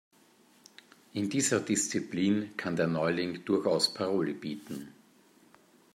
[1.13, 4.91] In dieser Disziplin kann der Neuling durchaus Paroli bieten.